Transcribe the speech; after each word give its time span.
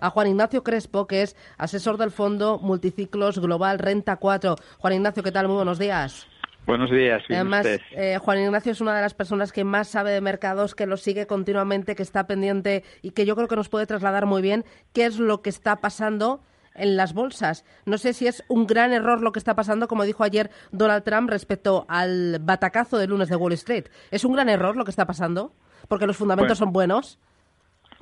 A 0.00 0.10
Juan 0.10 0.28
Ignacio 0.28 0.64
Crespo, 0.64 1.06
que 1.06 1.22
es 1.22 1.36
asesor 1.58 1.96
del 1.96 2.10
fondo 2.10 2.58
Multiciclos 2.58 3.38
Global 3.38 3.78
Renta 3.78 4.16
4. 4.16 4.56
Juan 4.78 4.94
Ignacio, 4.94 5.22
¿qué 5.22 5.32
tal? 5.32 5.46
Muy 5.46 5.56
buenos 5.56 5.78
días. 5.78 6.26
Buenos 6.66 6.90
días. 6.90 7.22
Además, 7.28 7.66
eh, 7.92 8.18
Juan 8.20 8.38
Ignacio 8.38 8.72
es 8.72 8.80
una 8.80 8.94
de 8.94 9.02
las 9.02 9.14
personas 9.14 9.50
que 9.52 9.64
más 9.64 9.88
sabe 9.88 10.12
de 10.12 10.20
mercados, 10.20 10.74
que 10.74 10.86
lo 10.86 10.96
sigue 10.96 11.26
continuamente, 11.26 11.96
que 11.96 12.02
está 12.02 12.26
pendiente 12.26 12.84
y 13.02 13.10
que 13.10 13.26
yo 13.26 13.34
creo 13.34 13.48
que 13.48 13.56
nos 13.56 13.68
puede 13.68 13.86
trasladar 13.86 14.26
muy 14.26 14.42
bien 14.42 14.64
qué 14.92 15.06
es 15.06 15.18
lo 15.18 15.42
que 15.42 15.50
está 15.50 15.80
pasando 15.80 16.42
en 16.74 16.96
las 16.96 17.14
bolsas. 17.14 17.64
No 17.86 17.98
sé 17.98 18.12
si 18.12 18.26
es 18.26 18.44
un 18.48 18.66
gran 18.66 18.92
error 18.92 19.22
lo 19.22 19.32
que 19.32 19.38
está 19.38 19.54
pasando, 19.54 19.88
como 19.88 20.04
dijo 20.04 20.22
ayer 20.22 20.50
Donald 20.70 21.02
Trump 21.02 21.30
respecto 21.30 21.86
al 21.88 22.38
batacazo 22.40 22.98
de 22.98 23.06
lunes 23.06 23.28
de 23.28 23.36
Wall 23.36 23.52
Street. 23.54 23.86
¿Es 24.10 24.24
un 24.24 24.34
gran 24.34 24.48
error 24.48 24.76
lo 24.76 24.84
que 24.84 24.90
está 24.90 25.06
pasando? 25.06 25.52
Porque 25.88 26.06
los 26.06 26.16
fundamentos 26.16 26.58
son 26.58 26.72
buenos. 26.72 27.18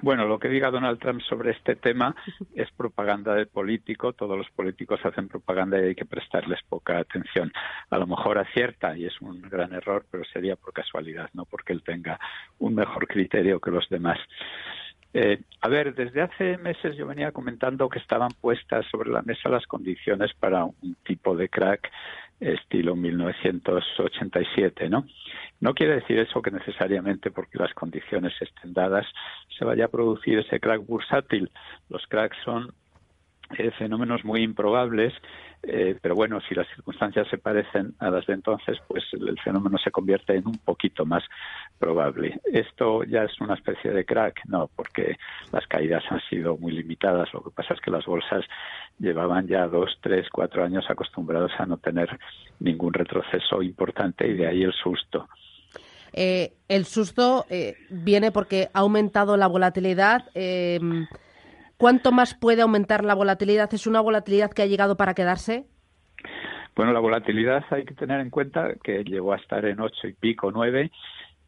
Bueno, 0.01 0.27
lo 0.27 0.39
que 0.39 0.49
diga 0.49 0.71
Donald 0.71 1.01
Trump 1.01 1.21
sobre 1.23 1.51
este 1.51 1.75
tema 1.75 2.15
es 2.55 2.71
propaganda 2.73 3.35
de 3.35 3.47
político. 3.47 4.13
Todos 4.13 4.39
los 4.39 4.49
políticos 4.51 5.01
hacen 5.05 5.29
propaganda 5.29 5.81
y 5.81 5.89
hay 5.89 5.95
que 5.95 6.05
prestarles 6.05 6.61
poca 6.69 6.99
atención. 6.99 7.53
A 7.91 7.99
lo 7.99 8.07
mejor 8.07 8.39
acierta 8.39 8.97
y 8.97 9.07
es 9.07 9.21
un 9.21 9.43
gran 9.43 9.73
error, 9.73 10.07
pero 10.11 10.25
sería 10.33 10.55
por 10.57 10.73
casualidad, 10.73 11.29
no 11.35 11.45
porque 11.47 11.73
él 11.73 11.83
tenga 11.83 12.19
un 12.59 12.77
mejor 12.77 13.09
criterio 13.09 13.61
que 13.61 13.73
los 13.73 13.89
demás. 13.89 14.19
Eh, 15.15 15.41
a 15.63 15.69
ver, 15.69 15.95
desde 15.95 16.21
hace 16.21 16.59
meses 16.59 16.97
yo 16.97 17.07
venía 17.07 17.33
comentando 17.33 17.89
que 17.89 17.99
estaban 17.99 18.29
puestas 18.41 18.85
sobre 18.91 19.11
la 19.11 19.23
mesa 19.23 19.49
las 19.49 19.67
condiciones 19.67 20.33
para 20.39 20.65
un 20.65 20.97
tipo 21.03 21.35
de 21.35 21.49
crack 21.49 21.91
estilo 22.41 22.95
1987, 22.95 24.89
¿no? 24.89 25.07
No 25.61 25.75
quiere 25.75 25.97
decir 25.97 26.19
eso 26.19 26.41
que 26.41 26.51
necesariamente 26.51 27.31
porque 27.31 27.59
las 27.59 27.75
condiciones 27.75 28.33
estén 28.41 28.73
dadas 28.73 29.07
se 29.59 29.65
vaya 29.65 29.87
a 29.87 29.89
producir 29.89 30.39
ese 30.39 30.61
crack 30.61 30.87
bursátil. 30.87 31.51
Los 31.89 32.07
cracks 32.07 32.37
son 32.45 32.73
eh, 33.57 33.71
fenómenos 33.79 34.25
muy 34.25 34.43
improbables 34.43 35.15
eh, 35.63 35.97
pero 36.01 36.15
bueno, 36.15 36.41
si 36.49 36.55
las 36.55 36.69
circunstancias 36.69 37.27
se 37.29 37.37
parecen 37.37 37.95
a 37.99 38.11
las 38.11 38.25
de 38.27 38.35
entonces, 38.35 38.79
pues 38.87 39.05
el, 39.13 39.39
fenómeno 39.41 39.77
se 39.79 39.91
convierte 39.91 40.37
en 40.37 40.47
un 40.47 40.59
poquito 40.59 41.05
más 41.05 41.25
probable. 41.79 42.41
Esto 42.45 43.03
ya 43.03 43.25
es 43.25 43.41
una 43.41 43.55
especie 43.55 43.91
de 43.91 44.05
crack, 44.05 44.43
no, 44.47 44.71
porque 44.75 45.17
las 45.53 45.67
caídas 45.67 46.05
han 46.11 46.21
sido 46.31 46.57
muy 46.57 46.73
limitadas. 46.73 47.33
Lo 47.35 47.43
que 47.43 47.51
pasa 47.51 47.75
es 47.75 47.81
que 47.81 47.91
las 47.91 48.07
bolsas 48.07 48.45
llevaban 48.99 49.49
ya 49.49 49.67
dos, 49.67 49.99
tres, 50.01 50.29
cuatro 50.31 50.65
años 50.65 50.85
acostumbrados 50.89 51.53
a 51.59 51.67
no 51.67 51.77
tener 51.79 52.09
ningún 52.61 52.93
retroceso 52.93 53.61
importante 53.63 54.29
y 54.29 54.35
de 54.35 54.47
ahí 54.47 54.63
el 54.63 54.73
susto. 54.73 55.29
Eh, 56.13 56.53
el 56.69 56.87
susto 56.87 57.45
eh, 57.51 57.77
viene 57.91 58.31
porque 58.31 58.69
ha 58.73 58.81
aumentado 58.81 59.37
la 59.37 59.49
volatilidad. 59.49 60.25
¿Cuánto 61.79 62.11
más 62.11 62.35
puede 62.35 62.63
aumentar 62.63 63.05
la 63.05 63.15
volatilidad? 63.15 63.73
¿Es 63.73 63.87
una 63.87 64.01
volatilidad 64.01 64.51
que 64.51 64.63
ha 64.63 64.67
llegado 64.67 64.97
para 64.97 65.15
quedarse? 65.15 65.65
Bueno, 66.75 66.93
la 66.93 66.99
volatilidad 66.99 67.65
hay 67.71 67.85
que 67.85 67.95
tener 67.95 68.21
en 68.21 68.31
cuenta 68.31 68.75
que 68.83 69.05
llegó 69.05 69.33
a 69.33 69.37
estar 69.37 69.65
en 69.65 69.81
ocho 69.81 70.09
y 70.09 70.13
pico, 70.13 70.51
nueve, 70.51 70.91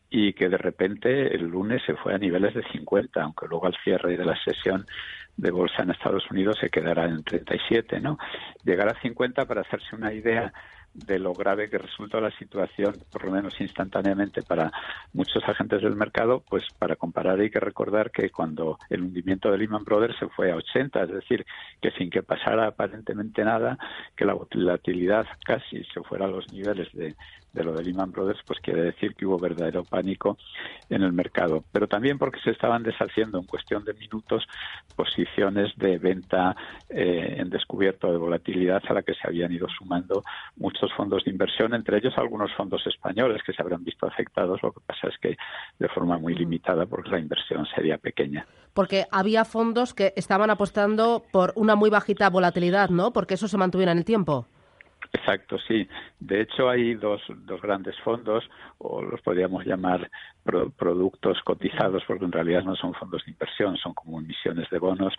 y 0.08 0.32
que 0.32 0.48
de 0.48 0.56
repente 0.56 1.34
el 1.34 1.48
lunes 1.48 1.82
se 1.84 1.94
fue 1.94 2.14
a 2.14 2.19
niveles 2.19 2.54
de 2.54 2.62
50, 2.62 3.20
aunque 3.20 3.46
luego 3.48 3.66
al 3.66 3.76
cierre 3.82 4.16
de 4.16 4.24
la 4.24 4.36
sesión 4.44 4.86
de 5.36 5.50
bolsa 5.50 5.82
en 5.82 5.90
Estados 5.90 6.28
Unidos 6.30 6.58
se 6.60 6.70
quedará 6.70 7.06
en 7.06 7.24
37, 7.24 8.00
¿no? 8.00 8.19
Llegar 8.64 8.88
a 8.88 9.00
50 9.00 9.46
para 9.46 9.62
hacerse 9.62 9.96
una 9.96 10.12
idea 10.12 10.52
de 10.94 11.18
lo 11.18 11.32
grave 11.34 11.70
que 11.70 11.78
resultó 11.78 12.20
la 12.20 12.30
situación, 12.32 12.96
por 13.12 13.24
lo 13.24 13.30
menos 13.30 13.60
instantáneamente 13.60 14.42
para 14.42 14.72
muchos 15.12 15.42
agentes 15.48 15.82
del 15.82 15.94
mercado, 15.94 16.42
pues 16.48 16.64
para 16.78 16.96
comparar 16.96 17.38
hay 17.38 17.50
que 17.50 17.60
recordar 17.60 18.10
que 18.10 18.30
cuando 18.30 18.78
el 18.88 19.02
hundimiento 19.02 19.50
de 19.50 19.58
Lehman 19.58 19.84
Brothers 19.84 20.18
se 20.18 20.28
fue 20.28 20.50
a 20.50 20.56
80, 20.56 21.02
es 21.02 21.10
decir, 21.10 21.46
que 21.80 21.90
sin 21.92 22.10
que 22.10 22.22
pasara 22.22 22.66
aparentemente 22.66 23.44
nada, 23.44 23.78
que 24.16 24.24
la 24.24 24.34
volatilidad 24.34 25.26
casi 25.44 25.84
se 25.84 26.02
fuera 26.02 26.24
a 26.24 26.28
los 26.28 26.52
niveles 26.52 26.92
de, 26.92 27.14
de 27.53 27.65
lo 27.65 27.72
de 27.72 27.84
Lehman 27.84 28.12
Brothers, 28.12 28.41
pues 28.47 28.61
quiere 28.61 28.83
decir 28.83 29.15
que 29.15 29.27
hubo 29.27 29.38
verdadero 29.38 29.84
pánico 29.84 30.38
en 30.88 31.03
el 31.03 31.12
mercado. 31.12 31.65
Pero 31.72 31.88
también 31.88 32.19
porque 32.19 32.41
se 32.41 32.50
estaban 32.50 32.83
deshaciendo 32.83 33.38
en 33.38 33.44
cuestión 33.44 33.84
de 33.84 33.94
minutos 33.94 34.47
posiciones 34.94 35.72
de 35.77 35.99
venta 35.99 36.56
eh, 36.88 37.37
en 37.38 37.50
descubierto 37.50 38.11
de 38.11 38.19
volatilidad 38.19 38.83
a 38.88 38.94
la 38.94 39.03
que 39.03 39.15
se 39.15 39.27
habían 39.27 39.53
ido 39.53 39.69
sumando 39.69 40.22
muchos 40.56 40.93
fondos 40.97 41.25
de 41.25 41.31
inversión, 41.31 41.75
entre 41.75 41.99
ellos 41.99 42.15
algunos 42.16 42.53
fondos 42.55 42.87
españoles 42.87 43.43
que 43.44 43.53
se 43.53 43.62
habrán 43.62 43.84
visto 43.84 44.06
afectados. 44.06 44.62
Lo 44.62 44.72
que 44.72 44.81
pasa 44.87 45.09
es 45.09 45.19
que 45.19 45.37
de 45.78 45.88
forma 45.88 46.19
muy 46.19 46.34
limitada 46.34 46.87
porque 46.87 47.11
la 47.11 47.19
inversión 47.19 47.67
sería 47.75 47.99
pequeña. 47.99 48.47
Porque 48.75 49.06
había 49.11 49.44
fondos 49.44 49.94
que 49.94 50.12
estaban 50.17 50.50
apostando 50.50 51.25
por 51.32 51.53
una 51.56 51.75
muy 51.75 51.91
bajita 51.91 52.31
volatilidad, 52.31 52.91
¿no? 52.91 53.12
Porque 53.12 53.34
eso 53.34 53.49
se 53.49 53.56
mantuviera 53.56 53.93
en 53.93 53.99
el 53.99 54.05
tiempo. 54.05 54.47
Exacto, 55.12 55.59
sí. 55.66 55.88
De 56.21 56.41
hecho, 56.41 56.69
hay 56.69 56.94
dos, 56.94 57.21
dos 57.28 57.60
grandes 57.60 57.98
fondos, 58.00 58.48
o 58.78 59.03
los 59.03 59.21
podríamos 59.22 59.66
llamar 59.66 60.09
productos 60.76 61.41
cotizados, 61.43 62.03
porque 62.06 62.25
en 62.25 62.32
realidad 62.32 62.62
no 62.62 62.76
son 62.76 62.94
fondos 62.94 63.25
de 63.25 63.32
inversión, 63.32 63.76
son 63.76 63.93
como 63.94 64.20
emisiones 64.20 64.70
de 64.70 64.78
bonos, 64.78 65.15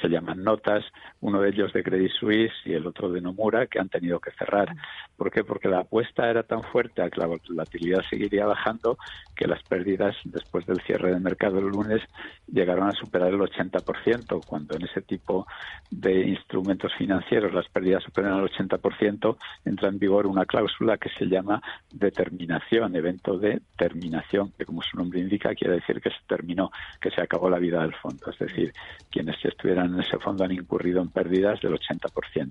se 0.00 0.08
llaman 0.08 0.42
notas, 0.42 0.84
uno 1.20 1.40
de 1.40 1.50
ellos 1.50 1.72
de 1.72 1.82
Credit 1.82 2.10
Suisse 2.10 2.52
y 2.64 2.72
el 2.72 2.86
otro 2.86 3.10
de 3.10 3.20
Nomura, 3.20 3.66
que 3.66 3.78
han 3.78 3.88
tenido 3.88 4.20
que 4.20 4.32
cerrar. 4.32 4.74
¿Por 5.16 5.30
qué? 5.30 5.44
Porque 5.44 5.68
la 5.68 5.80
apuesta 5.80 6.28
era 6.28 6.42
tan 6.42 6.62
fuerte 6.62 7.02
a 7.02 7.10
que 7.10 7.20
la 7.20 7.26
volatilidad 7.26 8.02
seguiría 8.08 8.46
bajando 8.46 8.98
que 9.36 9.46
las 9.46 9.62
pérdidas 9.62 10.16
después 10.24 10.66
del 10.66 10.80
cierre 10.82 11.10
del 11.10 11.20
mercado 11.20 11.58
el 11.58 11.66
lunes 11.66 12.02
llegaron 12.46 12.88
a 12.88 12.92
superar 12.92 13.28
el 13.28 13.40
80%, 13.40 14.44
cuando 14.46 14.76
en 14.76 14.84
ese 14.84 15.02
tipo 15.02 15.46
de 15.90 16.28
instrumentos 16.28 16.92
financieros 16.94 17.52
las 17.52 17.68
pérdidas 17.68 18.02
superan 18.02 18.38
el 18.38 18.50
80%, 18.50 19.36
entra 19.64 19.88
en 19.88 19.98
vigor 19.98 20.26
una 20.26 20.44
cláusula 20.46 20.96
que 20.96 21.10
se 21.10 21.26
llama 21.26 21.62
determinación, 21.90 22.96
evento 22.96 23.38
de 23.38 23.60
terminación, 23.76 24.52
que 24.56 24.64
como 24.64 24.82
su 24.82 24.96
nombre 24.96 25.20
indica 25.20 25.54
quiere 25.54 25.74
decir 25.74 26.00
que 26.00 26.10
se 26.10 26.16
terminó, 26.26 26.70
que 27.00 27.10
se 27.10 27.20
acabó 27.20 27.48
la 27.50 27.58
vida 27.58 27.82
del 27.82 27.94
fondo. 27.94 28.30
Es 28.30 28.38
decir, 28.38 28.72
quienes 29.10 29.36
estuvieran 29.44 29.81
en 29.84 30.00
ese 30.00 30.18
fondo 30.18 30.44
han 30.44 30.52
incurrido 30.52 31.00
en 31.00 31.08
pérdidas 31.08 31.60
del 31.60 31.74
80%. 31.74 32.50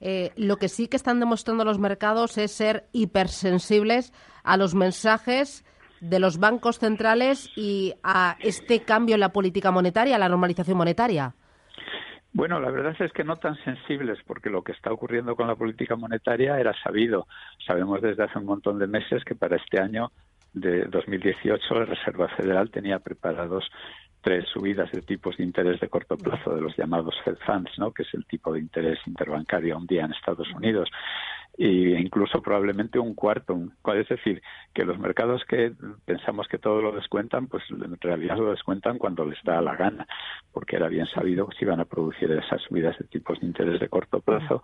Eh, 0.00 0.32
lo 0.36 0.56
que 0.56 0.68
sí 0.68 0.88
que 0.88 0.96
están 0.96 1.20
demostrando 1.20 1.64
los 1.64 1.78
mercados 1.78 2.38
es 2.38 2.52
ser 2.52 2.84
hipersensibles 2.92 4.12
a 4.42 4.56
los 4.56 4.74
mensajes 4.74 5.64
de 6.00 6.18
los 6.18 6.38
bancos 6.38 6.78
centrales 6.78 7.50
y 7.56 7.94
a 8.02 8.36
este 8.40 8.80
cambio 8.80 9.14
en 9.14 9.20
la 9.20 9.32
política 9.32 9.70
monetaria, 9.70 10.16
a 10.16 10.18
la 10.18 10.28
normalización 10.28 10.76
monetaria. 10.76 11.34
Bueno, 12.32 12.60
la 12.60 12.70
verdad 12.70 12.94
es 13.00 13.12
que 13.12 13.24
no 13.24 13.36
tan 13.36 13.56
sensibles, 13.64 14.18
porque 14.24 14.50
lo 14.50 14.62
que 14.62 14.72
está 14.72 14.92
ocurriendo 14.92 15.34
con 15.34 15.48
la 15.48 15.56
política 15.56 15.96
monetaria 15.96 16.60
era 16.60 16.72
sabido. 16.82 17.26
Sabemos 17.66 18.00
desde 18.00 18.22
hace 18.22 18.38
un 18.38 18.46
montón 18.46 18.78
de 18.78 18.86
meses 18.86 19.24
que 19.24 19.34
para 19.34 19.56
este 19.56 19.80
año 19.80 20.12
de 20.52 20.84
2018 20.84 21.74
la 21.74 21.84
Reserva 21.86 22.28
Federal 22.28 22.70
tenía 22.70 23.00
preparados 23.00 23.70
tres 24.20 24.46
subidas 24.48 24.90
de 24.92 25.02
tipos 25.02 25.36
de 25.36 25.44
interés 25.44 25.80
de 25.80 25.88
corto 25.88 26.16
plazo 26.16 26.54
de 26.54 26.60
los 26.60 26.76
llamados 26.76 27.14
Fed 27.24 27.36
Funds, 27.46 27.78
¿no? 27.78 27.92
que 27.92 28.02
es 28.02 28.14
el 28.14 28.26
tipo 28.26 28.52
de 28.52 28.60
interés 28.60 28.98
interbancario 29.06 29.76
un 29.76 29.86
día 29.86 30.04
en 30.04 30.12
Estados 30.12 30.50
Unidos 30.52 30.90
e 31.58 32.00
incluso 32.00 32.40
probablemente 32.40 32.98
un 32.98 33.14
cuarto. 33.14 33.54
Es 33.94 34.08
decir, 34.08 34.40
que 34.72 34.84
los 34.84 34.98
mercados 34.98 35.44
que 35.46 35.72
pensamos 36.06 36.48
que 36.48 36.58
todo 36.58 36.80
lo 36.80 36.92
descuentan, 36.92 37.48
pues 37.48 37.64
en 37.70 38.00
realidad 38.00 38.38
lo 38.38 38.50
descuentan 38.50 38.96
cuando 38.96 39.26
les 39.26 39.42
da 39.42 39.60
la 39.60 39.76
gana, 39.76 40.06
porque 40.52 40.76
era 40.76 40.88
bien 40.88 41.06
sabido 41.06 41.46
que 41.46 41.56
se 41.58 41.66
iban 41.66 41.80
a 41.80 41.84
producir 41.84 42.30
esas 42.30 42.62
subidas 42.62 42.96
de 42.98 43.04
tipos 43.08 43.38
de 43.40 43.46
interés 43.46 43.78
de 43.78 43.90
corto 43.90 44.20
plazo. 44.20 44.62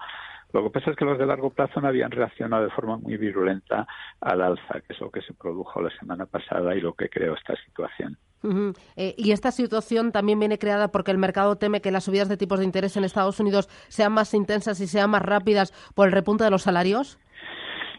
Lo 0.55 0.63
que 0.63 0.71
pasa 0.71 0.91
es 0.91 0.97
que 0.97 1.05
los 1.05 1.19
de 1.19 1.27
largo 1.27 1.51
plazo 1.51 1.83
no 1.83 1.89
habían 1.89 2.13
reaccionado 2.13 2.65
de 2.65 2.71
forma 2.71 2.97
muy 2.97 3.19
virulenta 3.19 3.87
al 4.21 4.41
alza, 4.41 4.81
que 4.81 4.95
es 4.95 5.01
lo 5.01 5.11
que 5.11 5.21
se 5.21 5.35
produjo 5.35 5.83
la 5.83 5.91
semana 5.99 6.25
pasada 6.25 6.75
y 6.75 6.81
lo 6.81 6.95
que 6.95 7.11
creó 7.11 7.35
esta 7.35 7.57
situación. 7.57 8.17
Eh, 8.97 9.15
y 9.17 9.33
esta 9.33 9.51
situación 9.51 10.13
también 10.13 10.39
viene 10.39 10.59
creada 10.59 10.89
porque 10.89 11.11
el 11.11 11.19
mercado 11.19 11.57
teme 11.57 11.81
que 11.81 11.91
las 11.91 12.05
subidas 12.05 12.29
de 12.29 12.37
tipos 12.37 12.59
de 12.59 12.65
interés 12.65 12.97
en 12.97 13.05
Estados 13.05 13.41
Unidos 13.41 13.69
sean 13.89 14.13
más 14.13 14.33
intensas 14.35 14.81
y 14.81 14.87
sean 14.87 15.11
más 15.11 15.23
rápidas 15.23 15.73
por 15.95 16.07
el 16.07 16.13
repunte 16.13 16.45
de 16.45 16.51
los 16.51 16.63
salarios. 16.63 17.19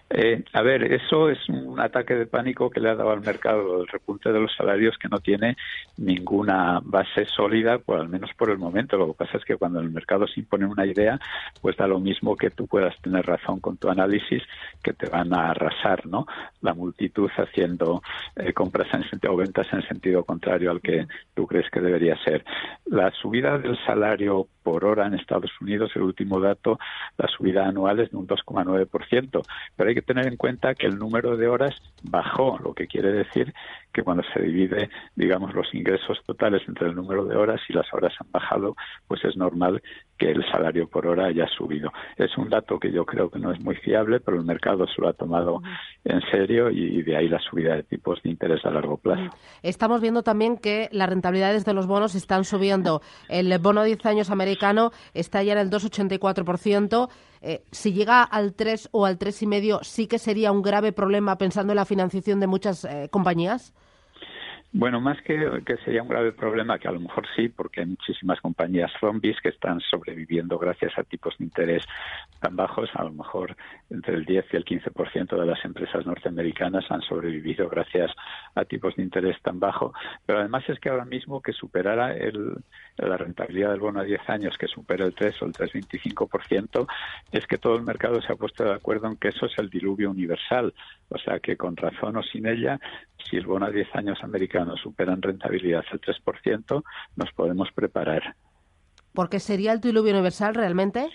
Eh, 0.09 0.43
a 0.53 0.61
ver, 0.61 0.83
eso 0.93 1.29
es 1.29 1.37
un 1.49 1.79
ataque 1.79 2.15
de 2.15 2.25
pánico 2.25 2.69
que 2.69 2.79
le 2.79 2.89
ha 2.89 2.95
dado 2.95 3.11
al 3.11 3.21
mercado 3.21 3.81
el 3.81 3.87
repunte 3.87 4.31
de 4.31 4.39
los 4.39 4.55
salarios 4.55 4.97
que 4.97 5.09
no 5.09 5.19
tiene 5.19 5.57
ninguna 5.97 6.79
base 6.81 7.25
sólida, 7.25 7.81
al 7.87 8.07
menos 8.07 8.31
por 8.37 8.49
el 8.49 8.57
momento. 8.57 8.97
Lo 8.97 9.07
que 9.07 9.25
pasa 9.25 9.37
es 9.37 9.43
que 9.43 9.57
cuando 9.57 9.79
el 9.81 9.89
mercado 9.89 10.25
se 10.27 10.39
impone 10.39 10.65
una 10.65 10.85
idea, 10.85 11.19
pues 11.61 11.75
da 11.75 11.87
lo 11.87 11.99
mismo 11.99 12.37
que 12.37 12.51
tú 12.51 12.67
puedas 12.67 12.95
tener 13.01 13.25
razón 13.25 13.59
con 13.59 13.77
tu 13.77 13.89
análisis, 13.89 14.41
que 14.81 14.93
te 14.93 15.09
van 15.09 15.33
a 15.33 15.49
arrasar, 15.49 16.05
¿no? 16.05 16.25
La 16.61 16.73
multitud 16.73 17.29
haciendo 17.35 18.01
eh, 18.35 18.53
compras 18.53 18.87
en 18.93 19.09
sentido, 19.09 19.33
o 19.33 19.37
ventas 19.37 19.67
en 19.73 19.81
sentido 19.87 20.23
contrario 20.23 20.71
al 20.71 20.81
que 20.81 21.05
tú 21.33 21.45
crees 21.47 21.69
que 21.69 21.81
debería 21.81 22.17
ser. 22.23 22.45
La 22.85 23.11
subida 23.11 23.57
del 23.57 23.77
salario 23.85 24.47
por 24.67 24.83
hora 24.83 25.07
en 25.07 25.13
Estados 25.13 25.49
Unidos, 25.61 25.91
el 25.95 26.01
último 26.01 26.41
dato, 26.41 26.77
la 27.17 27.29
subida 27.29 27.65
anual 27.65 28.01
es 28.01 28.11
de 28.11 28.17
un 28.17 28.27
2,9%. 28.27 29.41
Pero 29.77 29.89
hay 29.89 29.95
que 29.95 30.01
tener 30.01 30.27
en 30.27 30.35
cuenta 30.35 30.75
que 30.75 30.87
el 30.87 30.99
número 30.99 31.37
de 31.37 31.47
horas 31.47 31.73
bajó, 32.03 32.59
lo 32.61 32.73
que 32.73 32.85
quiere 32.85 33.13
decir 33.13 33.53
que 33.97 34.03
cuando 34.03 34.21
se 34.31 34.39
divide, 34.43 34.91
digamos, 35.15 35.55
los 35.55 35.73
ingresos 35.73 36.19
totales 36.23 36.61
entre 36.67 36.87
el 36.87 36.93
número 36.93 37.25
de 37.25 37.35
horas 37.35 37.59
y 37.67 37.73
las 37.73 37.91
horas 37.91 38.13
han 38.19 38.31
bajado, 38.31 38.75
pues 39.07 39.25
es 39.25 39.35
normal 39.35 39.81
que 40.19 40.29
el 40.29 40.45
salario 40.51 40.87
por 40.87 41.07
hora 41.07 41.25
haya 41.25 41.47
subido. 41.47 41.91
Es 42.15 42.37
un 42.37 42.47
dato 42.47 42.79
que 42.79 42.91
yo 42.91 43.07
creo 43.07 43.31
que 43.31 43.39
no 43.39 43.51
es 43.51 43.59
muy 43.59 43.75
fiable, 43.75 44.19
pero 44.19 44.37
el 44.37 44.43
mercado 44.43 44.85
se 44.85 45.01
lo 45.01 45.07
ha 45.07 45.13
tomado 45.13 45.63
en 46.05 46.21
serio 46.29 46.69
y 46.69 47.01
de 47.01 47.17
ahí 47.17 47.27
la 47.27 47.39
subida 47.39 47.75
de 47.75 47.81
tipos 47.81 48.21
de 48.21 48.29
interés 48.29 48.63
a 48.65 48.69
largo 48.69 48.97
plazo. 48.97 49.35
Estamos 49.63 49.99
viendo 49.99 50.21
también 50.21 50.57
que 50.57 50.89
las 50.91 51.09
rentabilidades 51.09 51.65
de 51.65 51.73
los 51.73 51.87
bonos 51.87 52.13
están 52.13 52.43
subiendo. 52.43 53.01
El 53.29 53.57
bono 53.57 53.81
de 53.81 53.87
10 53.87 54.05
años 54.05 54.29
americano 54.29 54.91
está 55.15 55.41
ya 55.41 55.53
en 55.53 55.59
el 55.59 55.71
2,84%. 55.71 57.09
Eh, 57.41 57.63
si 57.71 57.93
llega 57.93 58.23
al 58.23 58.53
3 58.53 58.89
o 58.91 59.05
al 59.05 59.17
3,5, 59.17 59.83
sí 59.83 60.07
que 60.07 60.19
sería 60.19 60.51
un 60.51 60.61
grave 60.61 60.91
problema 60.91 61.37
pensando 61.37 61.73
en 61.73 61.77
la 61.77 61.85
financiación 61.85 62.39
de 62.39 62.47
muchas 62.47 62.83
eh, 62.85 63.09
compañías. 63.11 63.73
Bueno, 64.73 64.99
más 64.99 65.19
que, 65.21 65.49
que 65.65 65.77
sería 65.77 66.03
un 66.03 66.09
grave 66.09 66.33
problema, 66.33 66.77
que 66.77 66.89
a 66.89 66.91
lo 66.91 66.99
mejor 66.99 67.25
sí, 67.35 67.47
porque 67.47 67.79
hay 67.79 67.85
muchísimas 67.87 68.41
compañías 68.41 68.91
zombies 68.99 69.39
que 69.41 69.49
están 69.49 69.79
sobreviviendo 69.79 70.59
gracias 70.59 70.91
a 70.97 71.03
tipos 71.03 71.37
de 71.37 71.45
interés 71.45 71.83
tan 72.41 72.55
bajos, 72.55 72.89
a 72.93 73.03
lo 73.05 73.11
mejor 73.11 73.55
entre 73.89 74.15
el 74.15 74.25
10 74.25 74.45
y 74.51 74.57
el 74.57 74.65
15% 74.65 75.39
de 75.39 75.45
las 75.45 75.63
empresas 75.63 76.05
norteamericanas 76.05 76.85
han 76.91 77.01
sobrevivido 77.01 77.69
gracias 77.69 78.11
a 78.55 78.65
tipos 78.65 78.95
de 78.97 79.03
interés 79.03 79.41
tan 79.41 79.57
bajos. 79.59 79.93
Pero 80.25 80.39
además 80.39 80.63
es 80.67 80.79
que 80.79 80.89
ahora 80.89 81.05
mismo 81.05 81.41
que 81.41 81.53
superara 81.53 82.13
el, 82.13 82.57
la 82.97 83.15
rentabilidad 83.15 83.71
del 83.71 83.79
bono 83.79 84.01
a 84.01 84.03
10 84.03 84.29
años, 84.29 84.57
que 84.57 84.67
supera 84.67 85.05
el 85.05 85.15
3 85.15 85.41
o 85.41 85.45
el 85.45 85.53
3,25%, 85.53 86.87
es 87.31 87.47
que 87.47 87.57
todo 87.57 87.77
el 87.77 87.83
mercado 87.83 88.21
se 88.21 88.33
ha 88.33 88.35
puesto 88.35 88.65
de 88.65 88.73
acuerdo 88.73 89.07
en 89.07 89.15
que 89.15 89.29
eso 89.29 89.45
es 89.45 89.57
el 89.57 89.69
diluvio 89.69 90.11
universal. 90.11 90.73
O 91.09 91.17
sea 91.17 91.39
que 91.39 91.55
con 91.55 91.77
razón 91.77 92.17
o 92.17 92.23
sin 92.23 92.47
ella, 92.47 92.79
si 93.29 93.37
el 93.37 93.45
bono 93.45 93.65
a 93.65 93.71
10 93.71 93.95
años 93.95 94.23
americano 94.23 94.75
supera 94.77 95.13
en 95.13 95.21
rentabilidad 95.21 95.83
el 95.91 96.01
3%, 96.01 96.83
nos 97.15 97.31
podemos 97.33 97.71
preparar. 97.73 98.35
¿Porque 99.13 99.39
sería 99.39 99.73
el 99.73 99.81
diluvio 99.81 100.13
universal 100.13 100.55
realmente? 100.55 101.09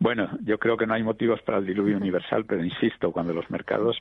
Bueno, 0.00 0.28
yo 0.44 0.58
creo 0.58 0.76
que 0.76 0.86
no 0.86 0.94
hay 0.94 1.02
motivos 1.02 1.42
para 1.42 1.58
el 1.58 1.66
diluvio 1.66 1.96
universal, 1.96 2.44
pero 2.44 2.64
insisto, 2.64 3.10
cuando 3.10 3.32
los 3.32 3.50
mercados 3.50 3.98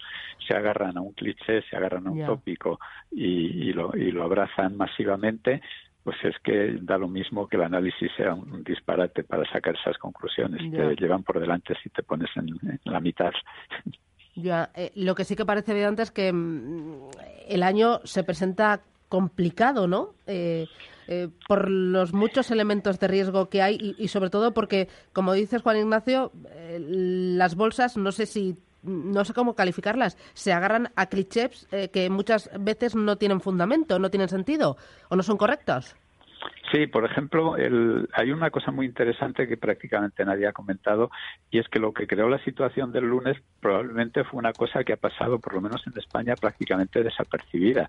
se 0.47 0.53
agarran 0.53 0.97
a 0.97 1.01
un 1.01 1.13
cliché, 1.13 1.63
se 1.63 1.75
agarran 1.75 2.07
a 2.07 2.11
un 2.11 2.25
tópico 2.25 2.79
y, 3.11 3.73
lo, 3.73 3.95
y 3.95 4.11
lo 4.11 4.23
abrazan 4.23 4.77
masivamente, 4.77 5.61
pues 6.03 6.23
es 6.23 6.39
que 6.39 6.77
da 6.81 6.97
lo 6.97 7.09
mismo 7.09 7.47
que 7.47 7.57
el 7.57 7.63
análisis 7.63 8.09
sea 8.15 8.33
un, 8.33 8.63
disparate 8.63 9.23
para 9.23 9.43
sacar 9.51 9.75
esas 9.75 9.97
conclusiones. 9.97 10.71
Te 10.71 10.95
llevan 10.95 11.23
por 11.23 11.39
delante 11.39 11.75
si 11.83 11.89
te 11.89 12.01
pones 12.03 12.29
en, 12.37 12.79
la 12.85 13.01
mitad. 13.01 13.31
Ya, 14.37 14.69
eh, 14.75 14.91
lo 14.95 15.15
que 15.15 15.25
sí 15.25 15.35
que 15.35 15.45
parece 15.45 15.71
evidente 15.71 16.03
es 16.03 16.11
que 16.11 16.31
mm, 16.31 17.09
el 17.49 17.63
año 17.63 18.01
se 18.03 18.23
presenta 18.23 18.81
complicado, 19.09 19.87
¿no? 19.87 20.13
Eh, 20.27 20.67
eh, 21.07 21.29
por 21.47 21.69
los 21.69 22.13
muchos 22.13 22.51
elementos 22.51 22.99
de 22.99 23.07
riesgo 23.07 23.49
que 23.49 23.61
hay 23.61 23.95
y, 23.97 24.07
sobre 24.09 24.29
todo 24.29 24.53
porque, 24.53 24.89
como 25.13 25.33
dices 25.33 25.61
Juan 25.61 25.77
Ignacio, 25.77 26.31
eh, 26.51 26.77
las 26.79 27.55
bolsas, 27.55 27.97
no 27.97 28.11
sé 28.11 28.25
si 28.25 28.57
no 28.83 29.25
sé 29.25 29.33
cómo 29.33 29.55
calificarlas, 29.55 30.17
se 30.33 30.53
agarran 30.53 30.91
a 30.95 31.07
clichés 31.07 31.67
que 31.91 32.09
muchas 32.09 32.49
veces 32.57 32.95
no 32.95 33.17
tienen 33.17 33.41
fundamento, 33.41 33.99
no 33.99 34.09
tienen 34.09 34.29
sentido 34.29 34.77
o 35.09 35.15
no 35.15 35.23
son 35.23 35.35
correctos. 35.35 35.95
Sí, 36.71 36.85
por 36.87 37.05
ejemplo, 37.05 37.55
hay 38.13 38.31
una 38.31 38.49
cosa 38.51 38.71
muy 38.71 38.85
interesante 38.85 39.47
que 39.47 39.55
prácticamente 39.55 40.25
nadie 40.25 40.47
ha 40.47 40.51
comentado 40.51 41.09
y 41.49 41.59
es 41.59 41.67
que 41.69 41.79
lo 41.79 41.93
que 41.93 42.07
creó 42.07 42.27
la 42.27 42.43
situación 42.43 42.91
del 42.91 43.05
lunes 43.05 43.37
probablemente 43.61 44.25
fue 44.25 44.39
una 44.39 44.51
cosa 44.51 44.83
que 44.83 44.91
ha 44.93 44.97
pasado, 44.97 45.39
por 45.39 45.53
lo 45.53 45.61
menos 45.61 45.85
en 45.87 45.97
España, 45.97 46.35
prácticamente 46.35 47.03
desapercibida. 47.03 47.87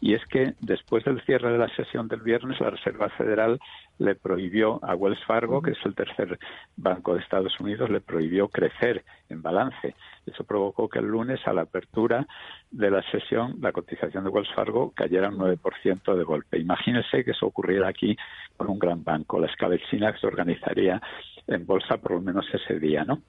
Y 0.00 0.14
es 0.14 0.24
que 0.26 0.54
después 0.60 1.04
del 1.04 1.20
cierre 1.22 1.50
de 1.50 1.58
la 1.58 1.74
sesión 1.74 2.06
del 2.06 2.20
viernes, 2.20 2.60
la 2.60 2.70
Reserva 2.70 3.08
Federal 3.10 3.58
le 3.98 4.14
prohibió 4.14 4.82
a 4.82 4.94
Wells 4.94 5.22
Fargo, 5.26 5.60
que 5.60 5.72
es 5.72 5.78
el 5.84 5.94
tercer 5.94 6.38
banco 6.76 7.14
de 7.14 7.20
Estados 7.20 7.58
Unidos, 7.60 7.90
le 7.90 8.00
prohibió 8.00 8.48
crecer 8.48 9.04
en 9.28 9.42
balance. 9.42 9.94
Eso 10.26 10.44
provocó 10.44 10.88
que 10.88 11.00
el 11.00 11.06
lunes, 11.06 11.40
a 11.46 11.52
la 11.52 11.62
apertura 11.62 12.26
de 12.70 12.90
la 12.90 13.02
sesión, 13.10 13.56
la 13.60 13.72
cotización 13.72 14.24
de 14.24 14.30
Wells 14.30 14.52
Fargo 14.54 14.92
cayera 14.92 15.28
un 15.28 15.38
9% 15.38 16.14
de 16.14 16.24
golpe. 16.24 16.58
Imagínense 16.58 17.24
que 17.24 17.32
eso 17.32 17.46
ocurriera 17.46 17.88
aquí 17.88 18.16
con 18.56 18.68
un 18.68 18.78
gran 18.78 19.02
banco. 19.02 19.40
La 19.40 19.46
escabechina 19.46 20.16
se 20.18 20.26
organizaría 20.26 21.00
en 21.46 21.66
bolsa 21.66 21.96
por 21.96 22.12
lo 22.12 22.20
menos 22.20 22.46
ese 22.52 22.78
día, 22.78 23.04
¿no? 23.04 23.22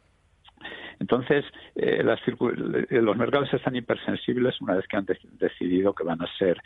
Entonces, 0.99 1.43
eh, 1.75 2.03
eh, 2.03 3.01
los 3.01 3.17
mercados 3.17 3.51
están 3.53 3.75
hipersensibles 3.75 4.61
una 4.61 4.75
vez 4.75 4.85
que 4.87 4.97
han 4.97 5.07
decidido 5.39 5.93
que 5.93 6.03
van 6.03 6.21
a 6.21 6.27
ser 6.37 6.61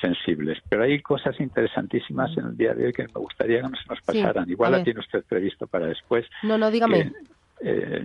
sensibles. 0.00 0.58
Pero 0.68 0.82
hay 0.82 1.00
cosas 1.00 1.38
interesantísimas 1.38 2.36
en 2.36 2.46
el 2.46 2.56
día 2.56 2.74
de 2.74 2.86
hoy 2.86 2.92
que 2.92 3.04
me 3.04 3.20
gustaría 3.20 3.62
que 3.62 3.68
no 3.68 3.76
se 3.76 3.88
nos 3.88 4.00
pasaran. 4.00 4.50
Igual 4.50 4.72
la 4.72 4.82
tiene 4.82 4.98
usted 4.98 5.22
previsto 5.28 5.68
para 5.68 5.86
después. 5.86 6.26
No, 6.42 6.58
no, 6.58 6.70
dígame. 6.70 7.12
Eh, 7.60 8.04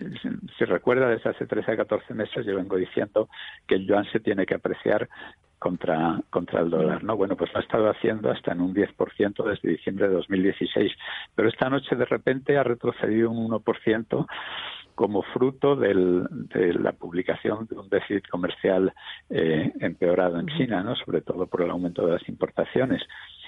si 0.57 0.65
recuerda, 0.65 1.09
desde 1.09 1.30
hace 1.30 1.45
13 1.45 1.71
a 1.71 1.77
14 1.77 2.13
meses 2.13 2.45
yo 2.45 2.56
vengo 2.56 2.77
diciendo 2.77 3.30
que 3.68 3.75
el 3.75 3.86
yuan 3.86 4.06
se 4.12 4.19
tiene 4.19 4.45
que 4.45 4.56
apreciar 4.56 5.09
contra, 5.59 6.19
contra 6.31 6.62
el 6.62 6.71
dólar. 6.71 7.03
¿no? 7.03 7.15
Bueno, 7.15 7.36
pues 7.36 7.53
lo 7.53 7.59
ha 7.59 7.63
estado 7.63 7.88
haciendo 7.89 8.31
hasta 8.31 8.51
en 8.51 8.62
un 8.62 8.74
10% 8.74 9.44
desde 9.44 9.69
diciembre 9.69 10.07
de 10.07 10.15
2016. 10.15 10.92
Pero 11.36 11.50
esta 11.50 11.69
noche 11.69 11.95
de 11.95 12.06
repente 12.06 12.57
ha 12.57 12.63
retrocedido 12.63 13.30
un 13.30 13.51
1% 13.51 14.27
como 14.95 15.21
fruto 15.21 15.75
del, 15.75 16.25
de 16.31 16.74
la 16.74 16.94
publicación 16.94 17.68
de 17.69 17.77
un 17.77 17.89
déficit 17.89 18.27
comercial 18.27 18.92
eh, 19.30 19.71
empeorado 19.80 20.39
en 20.39 20.48
China, 20.48 20.83
¿no? 20.83 20.95
sobre 20.95 21.21
todo 21.21 21.45
por 21.45 21.62
el 21.62 21.69
aumento 21.69 22.06
de 22.06 22.13
las 22.13 22.27
importaciones. 22.27 23.03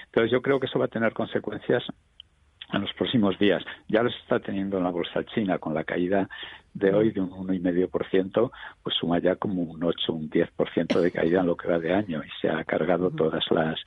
Entonces 0.06 0.30
yo 0.30 0.40
creo 0.40 0.60
que 0.60 0.66
eso 0.66 0.78
va 0.78 0.84
a 0.84 0.88
tener 0.88 1.12
consecuencias 1.12 1.82
en 2.74 2.82
los 2.82 2.92
próximos 2.94 3.38
días. 3.38 3.62
Ya 3.88 4.02
lo 4.02 4.10
está 4.10 4.40
teniendo 4.40 4.78
en 4.78 4.84
la 4.84 4.90
bolsa 4.90 5.24
china 5.24 5.58
con 5.58 5.74
la 5.74 5.84
caída 5.84 6.28
de 6.72 6.92
hoy 6.92 7.10
de 7.12 7.20
un 7.20 7.30
1,5%, 7.30 8.50
pues 8.82 8.96
suma 8.96 9.18
ya 9.20 9.36
como 9.36 9.62
un 9.62 9.82
8, 9.82 10.12
un 10.12 10.28
10% 10.28 11.00
de 11.00 11.10
caída 11.10 11.40
en 11.40 11.46
lo 11.46 11.56
que 11.56 11.68
va 11.68 11.78
de 11.78 11.94
año 11.94 12.22
y 12.24 12.40
se 12.40 12.48
ha 12.48 12.64
cargado 12.64 13.10
todas 13.10 13.44
las 13.50 13.78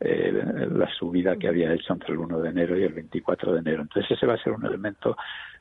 eh, 0.00 0.32
la 0.72 0.90
subida 0.94 1.36
que 1.36 1.46
había 1.46 1.74
hecho 1.74 1.92
entre 1.92 2.14
el 2.14 2.20
1 2.20 2.40
de 2.40 2.48
enero 2.48 2.78
y 2.78 2.84
el 2.84 2.94
24 2.94 3.52
de 3.52 3.58
enero. 3.60 3.82
Entonces 3.82 4.10
ese 4.10 4.26
va 4.26 4.34
a 4.34 4.42
ser 4.42 4.54
un 4.54 4.64
elemento 4.64 5.14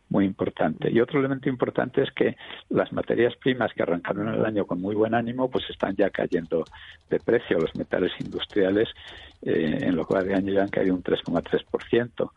muy 0.09 0.25
importante. 0.25 0.89
Y 0.89 0.99
otro 1.01 1.19
elemento 1.19 1.49
importante 1.49 2.01
es 2.01 2.11
que 2.11 2.35
las 2.69 2.91
materias 2.91 3.35
primas 3.35 3.73
que 3.73 3.83
arrancaron 3.83 4.27
el 4.29 4.45
año 4.45 4.65
con 4.65 4.81
muy 4.81 4.95
buen 4.95 5.13
ánimo, 5.13 5.49
pues 5.49 5.69
están 5.69 5.95
ya 5.95 6.09
cayendo 6.09 6.63
de 7.09 7.19
precio. 7.19 7.59
Los 7.59 7.75
metales 7.75 8.11
industriales 8.19 8.89
eh, 9.41 9.79
en 9.81 9.95
lo 9.95 10.05
que 10.05 10.15
va 10.15 10.23
de 10.23 10.33
año 10.33 10.53
ya 10.53 10.63
han 10.63 10.69
caído 10.69 10.95
un 10.95 11.03
3,3%. 11.03 12.31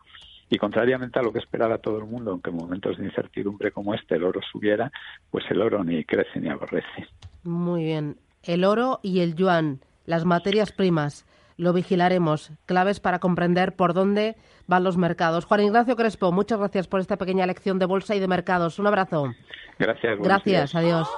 Y 0.53 0.59
contrariamente 0.59 1.17
a 1.17 1.23
lo 1.23 1.33
que 1.33 1.39
esperaba 1.39 1.79
todo 1.79 1.97
el 1.97 2.05
mundo, 2.05 2.29
aunque 2.29 2.51
en 2.51 2.57
momentos 2.57 2.99
de 2.99 3.05
incertidumbre 3.05 3.71
como 3.71 3.95
este 3.95 4.17
el 4.17 4.23
oro 4.23 4.39
subiera, 4.51 4.91
pues 5.31 5.43
el 5.49 5.59
oro 5.59 5.83
ni 5.83 6.03
crece 6.03 6.39
ni 6.39 6.47
aborrece. 6.47 7.07
Muy 7.41 7.85
bien. 7.85 8.17
El 8.43 8.63
oro 8.63 8.99
y 9.01 9.21
el 9.21 9.33
yuan, 9.33 9.79
las 10.05 10.25
materias 10.25 10.71
primas, 10.71 11.25
lo 11.57 11.73
vigilaremos. 11.73 12.51
Claves 12.67 12.99
para 12.99 13.17
comprender 13.17 13.75
por 13.75 13.95
dónde 13.95 14.35
van 14.67 14.83
los 14.83 14.95
mercados. 14.95 15.45
Juan 15.45 15.61
Ignacio 15.61 15.95
Crespo, 15.95 16.31
muchas 16.31 16.59
gracias 16.59 16.87
por 16.87 16.99
esta 16.99 17.17
pequeña 17.17 17.47
lección 17.47 17.79
de 17.79 17.87
bolsa 17.87 18.13
y 18.13 18.19
de 18.19 18.27
mercados. 18.27 18.77
Un 18.77 18.85
abrazo. 18.85 19.33
Gracias. 19.79 20.19
Gracias, 20.19 20.75
adiós. 20.75 21.09